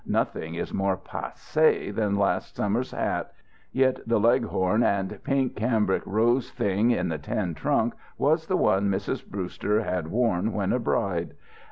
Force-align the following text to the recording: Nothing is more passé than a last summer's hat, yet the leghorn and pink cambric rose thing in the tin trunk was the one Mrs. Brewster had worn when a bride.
Nothing 0.07 0.55
is 0.55 0.73
more 0.73 0.97
passé 0.97 1.93
than 1.93 2.15
a 2.15 2.19
last 2.19 2.55
summer's 2.55 2.89
hat, 2.89 3.33
yet 3.71 3.99
the 4.07 4.19
leghorn 4.19 4.81
and 4.81 5.23
pink 5.23 5.55
cambric 5.55 6.01
rose 6.07 6.49
thing 6.49 6.89
in 6.89 7.09
the 7.09 7.19
tin 7.19 7.53
trunk 7.53 7.93
was 8.17 8.47
the 8.47 8.57
one 8.57 8.89
Mrs. 8.89 9.23
Brewster 9.23 9.83
had 9.83 10.07
worn 10.07 10.53
when 10.53 10.73
a 10.73 10.79
bride. 10.79 11.35